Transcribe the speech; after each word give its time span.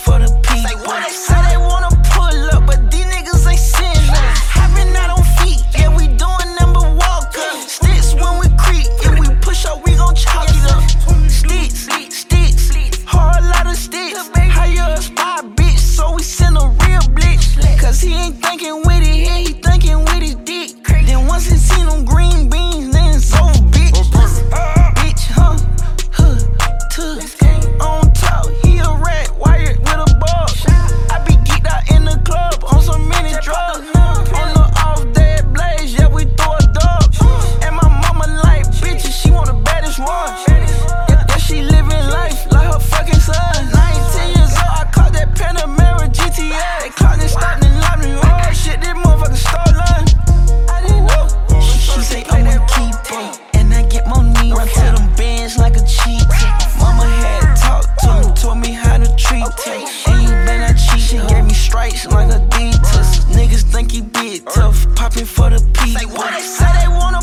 for 0.00 0.18
the 0.18 0.28
people. 0.42 1.29
ass 55.50 55.58
like 55.58 55.76
a 55.76 55.84
cheat. 55.86 56.26
Mama 56.78 57.04
had 57.04 57.54
talked 57.56 57.98
to 58.00 58.28
me, 58.28 58.34
taught 58.34 58.58
me 58.58 58.72
how 58.72 58.96
to 58.98 59.16
treat 59.16 59.42
her. 59.42 60.12
Ain't 60.12 60.46
been 60.46 60.62
a 60.62 60.74
cheat, 60.74 61.00
she 61.00 61.16
gave 61.28 61.44
me 61.44 61.54
stripes 61.54 62.06
like 62.06 62.30
a 62.30 62.40
Adidas. 62.40 63.24
Niggas 63.34 63.62
think 63.62 63.92
he 63.92 64.00
big 64.02 64.44
tough, 64.46 64.86
popping 64.94 65.24
for 65.24 65.50
the 65.50 65.60
people. 65.74 66.00
Say 66.00 66.06
what 66.06 66.30
they 66.32 66.42
say 66.42 66.70
they 66.80 66.88
wanna 66.88 67.19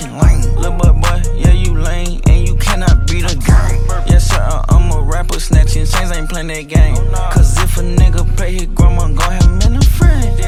bitch 0.00 0.20
lame. 0.22 0.54
Lil' 0.56 0.72
boy, 0.72 0.92
boy, 1.00 1.22
yeah, 1.36 1.52
you 1.52 1.74
lame, 1.74 2.20
and 2.26 2.46
you 2.46 2.56
cannot 2.56 3.06
beat 3.06 3.24
a 3.24 3.36
game. 3.36 3.84
Yes, 4.06 4.30
sir, 4.30 4.62
I'm 4.68 4.90
a 4.92 5.02
rapper, 5.02 5.40
snatching 5.40 5.86
chains, 5.86 6.10
ain't 6.12 6.28
playing 6.28 6.48
that 6.48 6.68
game. 6.68 6.96
Cause 7.32 7.58
if 7.62 7.76
a 7.78 7.82
nigga 7.82 8.24
play 8.36 8.52
his 8.54 8.66
grandma, 8.66 9.08
go 9.08 9.22
have 9.22 9.44
him 9.44 9.60
in 9.62 9.76
a 9.76 9.82
friend. 9.82 10.38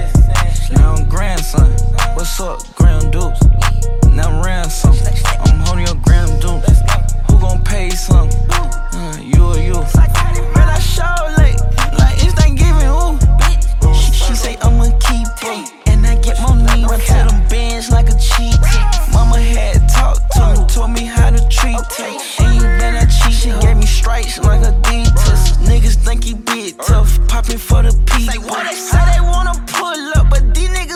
Now 0.73 0.95
I'm 0.95 1.09
grandson, 1.09 1.71
what's 2.15 2.41
up, 2.41 2.61
Grand 2.77 3.13
Dukes? 3.13 3.43
Now 4.09 4.29
I'm 4.29 4.45
ransom, 4.45 4.95
I'm 5.41 5.59
holding 5.61 5.87
your 5.87 5.97
Grand 5.97 6.41
Dukes. 6.41 6.81
Who 7.31 7.41
gon' 7.41 7.63
pay 7.65 7.91
some? 7.91 8.29
bitch 24.33 24.45
like 24.45 24.61
a 24.61 24.73
dentist, 24.83 25.61
Niggas 25.61 25.97
think 25.97 26.25
he 26.25 26.35
big 26.35 26.79
tough, 26.79 27.19
popping 27.29 27.59
for 27.59 27.83
the 27.83 27.93
people. 28.07 28.33
Say 28.33 28.39
what 28.39 28.69
they 28.69 28.75
say 28.75 28.99
they 29.15 29.21
wanna 29.21 29.53
pull 29.67 30.13
up, 30.17 30.31
but 30.31 30.55
these 30.55 30.69
niggas. 30.69 30.92